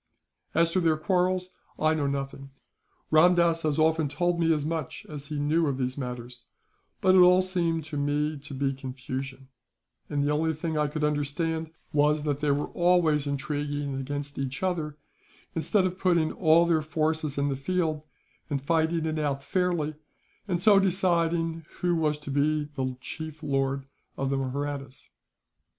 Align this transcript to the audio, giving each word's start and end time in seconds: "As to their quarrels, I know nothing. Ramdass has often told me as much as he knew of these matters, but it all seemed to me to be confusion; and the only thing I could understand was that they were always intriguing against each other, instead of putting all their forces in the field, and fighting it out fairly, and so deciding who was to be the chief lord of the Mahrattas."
"As 0.55 0.71
to 0.71 0.79
their 0.79 0.97
quarrels, 0.97 1.53
I 1.77 1.93
know 1.93 2.07
nothing. 2.07 2.49
Ramdass 3.11 3.61
has 3.61 3.77
often 3.77 4.07
told 4.07 4.39
me 4.39 4.51
as 4.51 4.65
much 4.65 5.05
as 5.07 5.27
he 5.27 5.37
knew 5.37 5.67
of 5.67 5.77
these 5.77 5.95
matters, 5.95 6.47
but 7.01 7.13
it 7.13 7.19
all 7.19 7.43
seemed 7.43 7.83
to 7.83 7.97
me 7.97 8.39
to 8.39 8.53
be 8.55 8.73
confusion; 8.73 9.49
and 10.09 10.23
the 10.23 10.31
only 10.31 10.55
thing 10.55 10.75
I 10.75 10.87
could 10.87 11.03
understand 11.03 11.69
was 11.93 12.23
that 12.23 12.39
they 12.39 12.49
were 12.49 12.69
always 12.71 13.27
intriguing 13.27 13.93
against 13.93 14.39
each 14.39 14.63
other, 14.63 14.97
instead 15.53 15.85
of 15.85 15.99
putting 15.99 16.31
all 16.31 16.65
their 16.65 16.81
forces 16.81 17.37
in 17.37 17.49
the 17.49 17.55
field, 17.55 18.01
and 18.49 18.59
fighting 18.59 19.05
it 19.05 19.19
out 19.19 19.43
fairly, 19.43 19.93
and 20.47 20.59
so 20.59 20.79
deciding 20.79 21.63
who 21.81 21.95
was 21.95 22.17
to 22.21 22.31
be 22.31 22.63
the 22.73 22.97
chief 23.01 23.43
lord 23.43 23.85
of 24.17 24.31
the 24.31 24.37
Mahrattas." 24.37 25.09